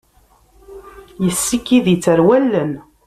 Yessikid-itt 1.25 2.09
ɣer 2.11 2.19
wallen. 2.27 2.71